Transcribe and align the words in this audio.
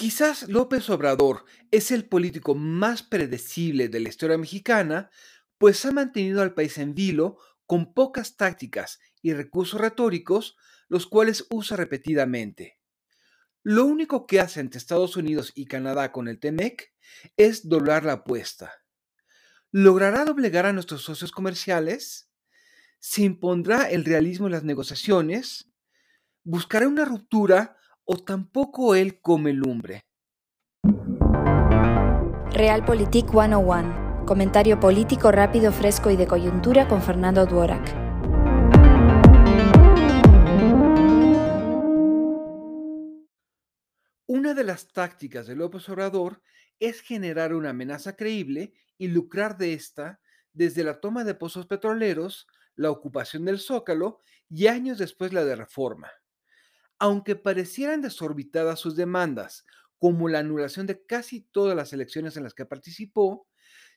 Quizás 0.00 0.48
López 0.48 0.88
Obrador 0.88 1.44
es 1.70 1.90
el 1.90 2.08
político 2.08 2.54
más 2.54 3.02
predecible 3.02 3.90
de 3.90 4.00
la 4.00 4.08
historia 4.08 4.38
mexicana, 4.38 5.10
pues 5.58 5.84
ha 5.84 5.92
mantenido 5.92 6.40
al 6.40 6.54
país 6.54 6.78
en 6.78 6.94
vilo 6.94 7.36
con 7.66 7.92
pocas 7.92 8.38
tácticas 8.38 8.98
y 9.20 9.34
recursos 9.34 9.78
retóricos, 9.78 10.56
los 10.88 11.06
cuales 11.06 11.46
usa 11.50 11.76
repetidamente. 11.76 12.78
Lo 13.62 13.84
único 13.84 14.26
que 14.26 14.40
hace 14.40 14.60
entre 14.60 14.78
Estados 14.78 15.18
Unidos 15.18 15.52
y 15.54 15.66
Canadá 15.66 16.12
con 16.12 16.28
el 16.28 16.40
TEMEC 16.40 16.94
es 17.36 17.68
doblar 17.68 18.06
la 18.06 18.12
apuesta. 18.12 18.72
¿Logrará 19.70 20.24
doblegar 20.24 20.64
a 20.64 20.72
nuestros 20.72 21.02
socios 21.02 21.30
comerciales? 21.30 22.30
¿Se 23.00 23.20
impondrá 23.20 23.90
el 23.90 24.06
realismo 24.06 24.46
en 24.46 24.52
las 24.52 24.64
negociaciones? 24.64 25.70
¿Buscará 26.42 26.88
una 26.88 27.04
ruptura 27.04 27.76
o 28.12 28.16
tampoco 28.18 28.96
él 28.96 29.20
come 29.20 29.52
lumbre? 29.52 30.02
Realpolitik 32.50 33.30
101. 33.30 34.24
Comentario 34.26 34.80
político 34.80 35.30
rápido, 35.30 35.70
fresco 35.70 36.10
y 36.10 36.16
de 36.16 36.26
coyuntura 36.26 36.88
con 36.88 37.02
Fernando 37.02 37.46
Duorak. 37.46 37.86
Una 44.26 44.54
de 44.54 44.64
las 44.64 44.88
tácticas 44.88 45.46
de 45.46 45.54
López 45.54 45.88
Obrador 45.88 46.42
es 46.80 47.02
generar 47.02 47.54
una 47.54 47.70
amenaza 47.70 48.16
creíble 48.16 48.72
y 48.98 49.06
lucrar 49.06 49.56
de 49.56 49.74
esta 49.74 50.20
desde 50.52 50.82
la 50.82 50.98
toma 50.98 51.22
de 51.22 51.36
pozos 51.36 51.68
petroleros, 51.68 52.48
la 52.74 52.90
ocupación 52.90 53.44
del 53.44 53.60
Zócalo 53.60 54.18
y 54.48 54.66
años 54.66 54.98
después 54.98 55.32
la 55.32 55.44
de 55.44 55.54
reforma. 55.54 56.10
Aunque 57.00 57.34
parecieran 57.34 58.00
desorbitadas 58.02 58.78
sus 58.78 58.94
demandas, 58.94 59.66
como 59.98 60.28
la 60.28 60.38
anulación 60.38 60.86
de 60.86 61.04
casi 61.04 61.40
todas 61.40 61.76
las 61.76 61.92
elecciones 61.92 62.36
en 62.36 62.44
las 62.44 62.54
que 62.54 62.64
participó, 62.66 63.48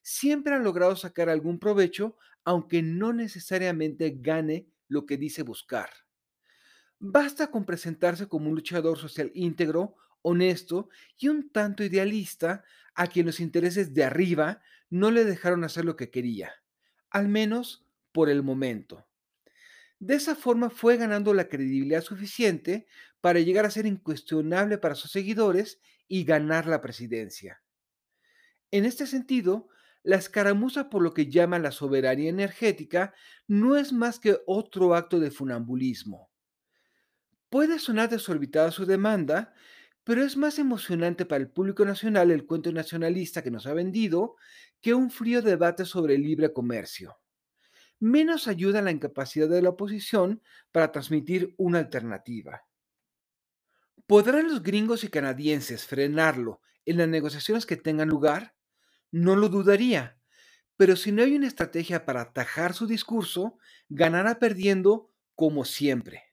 siempre 0.02 0.56
han 0.56 0.64
logrado 0.64 0.96
sacar 0.96 1.30
algún 1.30 1.60
provecho, 1.60 2.18
aunque 2.46 2.82
no 2.82 3.14
necesariamente 3.14 4.18
gane 4.20 4.68
lo 4.88 5.06
que 5.06 5.18
dice 5.18 5.44
buscar. 5.44 5.90
Basta 7.00 7.52
con 7.52 7.66
presentarse 7.66 8.28
como 8.28 8.50
un 8.50 8.56
luchador 8.56 8.98
social 8.98 9.32
íntegro 9.36 9.96
honesto 10.22 10.90
y 11.18 11.28
un 11.28 11.52
tanto 11.52 11.84
idealista 11.84 12.64
a 12.96 13.08
quien 13.08 13.26
los 13.26 13.40
intereses 13.40 13.94
de 13.94 14.06
arriba 14.06 14.62
no 14.90 15.12
le 15.12 15.26
dejaron 15.26 15.64
hacer 15.64 15.86
lo 15.86 15.96
que 15.96 16.10
quería, 16.10 16.52
al 17.10 17.28
menos 17.28 17.86
por 18.12 18.30
el 18.30 18.44
momento. 18.44 19.06
De 20.04 20.16
esa 20.16 20.36
forma 20.36 20.70
fue 20.70 20.98
ganando 20.98 21.34
la 21.34 21.48
credibilidad 21.48 22.02
suficiente 22.02 22.88
para 23.22 23.40
llegar 23.40 23.66
a 23.66 23.72
ser 23.72 23.86
incuestionable 23.86 24.78
para 24.78 24.96
sus 24.96 25.12
seguidores 25.12 25.80
y 26.10 26.26
ganar 26.26 26.68
la 26.68 26.82
presidencia. 26.82 27.64
En 28.70 28.84
este 28.84 29.08
sentido, 29.08 29.70
la 30.04 30.18
escaramuza 30.18 30.90
por 30.90 31.04
lo 31.04 31.14
que 31.14 31.28
llama 31.28 31.58
la 31.58 31.72
soberanía 31.72 32.30
energética 32.30 33.14
no 33.48 33.78
es 33.78 33.94
más 33.94 34.20
que 34.20 34.40
otro 34.46 34.94
acto 34.94 35.22
de 35.22 35.32
funambulismo. 35.32 36.30
Puede 37.50 37.80
sonar 37.80 38.10
desorbitada 38.10 38.72
su 38.72 38.86
demanda, 38.86 39.54
pero 40.04 40.22
es 40.22 40.36
más 40.36 40.60
emocionante 40.60 41.26
para 41.26 41.42
el 41.42 41.50
público 41.50 41.86
nacional 41.86 42.30
el 42.30 42.46
cuento 42.46 42.74
nacionalista 42.74 43.42
que 43.42 43.52
nos 43.52 43.68
ha 43.68 43.74
vendido 43.74 44.36
que 44.82 44.94
un 44.94 45.10
frío 45.10 45.42
debate 45.42 45.86
sobre 45.86 46.16
el 46.16 46.24
libre 46.24 46.52
comercio. 46.52 47.23
Menos 48.04 48.50
ayuda 48.50 48.82
la 48.82 48.92
incapacidad 48.92 49.48
de 49.48 49.62
la 49.62 49.70
oposición 49.70 50.42
para 50.74 50.92
transmitir 50.92 51.56
una 51.58 51.80
alternativa. 51.80 52.66
¿Podrán 54.08 54.50
los 54.50 54.62
gringos 54.62 55.06
y 55.06 55.08
canadienses 55.08 55.86
frenarlo 55.86 56.60
en 56.84 56.98
las 56.98 57.08
negociaciones 57.08 57.66
que 57.66 57.78
tengan 57.78 58.10
lugar? 58.10 58.58
No 59.10 59.38
lo 59.38 59.48
dudaría, 59.48 60.20
pero 60.76 60.98
si 60.98 61.14
no 61.14 61.24
hay 61.24 61.34
una 61.38 61.48
estrategia 61.48 62.04
para 62.04 62.20
atajar 62.20 62.74
su 62.74 62.88
discurso, 62.88 63.58
ganará 63.88 64.38
perdiendo 64.38 65.10
como 65.34 65.64
siempre. 65.64 66.24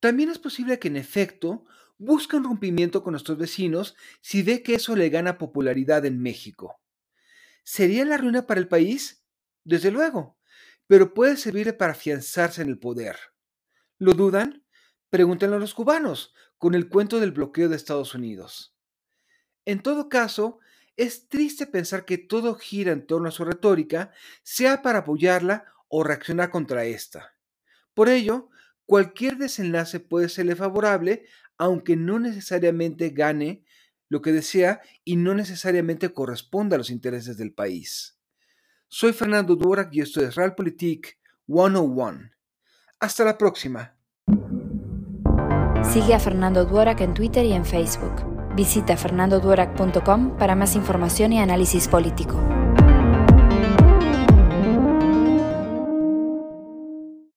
También 0.00 0.28
es 0.28 0.38
posible 0.38 0.78
que 0.78 0.88
en 0.88 0.98
efecto 0.98 1.64
busca 1.96 2.36
un 2.36 2.44
rompimiento 2.44 3.02
con 3.02 3.12
nuestros 3.12 3.38
vecinos 3.38 3.96
si 4.20 4.42
ve 4.42 4.62
que 4.62 4.74
eso 4.74 4.94
le 4.96 5.08
gana 5.08 5.38
popularidad 5.38 6.04
en 6.04 6.20
México. 6.20 6.78
¿Sería 7.64 8.04
la 8.04 8.18
ruina 8.18 8.46
para 8.46 8.60
el 8.60 8.68
país? 8.68 9.24
Desde 9.64 9.90
luego, 9.90 10.37
pero 10.88 11.14
puede 11.14 11.36
servir 11.36 11.76
para 11.76 11.92
afianzarse 11.92 12.62
en 12.62 12.68
el 12.68 12.78
poder. 12.78 13.16
¿Lo 13.98 14.14
dudan? 14.14 14.64
Pregúntenlo 15.10 15.56
a 15.56 15.60
los 15.60 15.74
cubanos, 15.74 16.34
con 16.56 16.74
el 16.74 16.88
cuento 16.88 17.20
del 17.20 17.30
bloqueo 17.30 17.68
de 17.68 17.76
Estados 17.76 18.14
Unidos. 18.14 18.74
En 19.64 19.80
todo 19.80 20.08
caso, 20.08 20.58
es 20.96 21.28
triste 21.28 21.66
pensar 21.66 22.04
que 22.04 22.18
todo 22.18 22.56
gira 22.56 22.90
en 22.90 23.06
torno 23.06 23.28
a 23.28 23.32
su 23.32 23.44
retórica, 23.44 24.12
sea 24.42 24.82
para 24.82 25.00
apoyarla 25.00 25.72
o 25.86 26.02
reaccionar 26.02 26.50
contra 26.50 26.84
esta. 26.84 27.36
Por 27.94 28.08
ello, 28.08 28.50
cualquier 28.84 29.36
desenlace 29.36 30.00
puede 30.00 30.28
serle 30.28 30.56
favorable 30.56 31.26
aunque 31.58 31.96
no 31.96 32.18
necesariamente 32.18 33.10
gane 33.10 33.64
lo 34.08 34.22
que 34.22 34.32
desea 34.32 34.80
y 35.04 35.16
no 35.16 35.34
necesariamente 35.34 36.12
corresponda 36.12 36.76
a 36.76 36.78
los 36.78 36.90
intereses 36.90 37.36
del 37.36 37.52
país. 37.52 38.17
Soy 38.90 39.12
Fernando 39.12 39.54
Durak 39.54 39.90
y 39.92 40.00
esto 40.00 40.22
es 40.22 40.34
Realpolitik 40.34 41.18
101. 41.46 42.30
Hasta 43.00 43.24
la 43.24 43.36
próxima. 43.36 43.94
Sigue 45.84 46.14
a 46.14 46.18
Fernando 46.18 46.64
Duorak 46.64 47.02
en 47.02 47.12
Twitter 47.12 47.44
y 47.44 47.52
en 47.52 47.66
Facebook. 47.66 48.54
Visita 48.56 48.96
fernandoduorak.com 48.96 50.36
para 50.38 50.54
más 50.54 50.74
información 50.74 51.34
y 51.34 51.38
análisis 51.38 51.86
político. 51.86 52.57